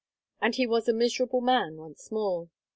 [0.41, 2.49] and he was a miserable man once more.